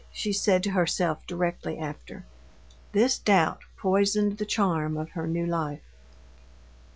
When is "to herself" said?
0.63-1.27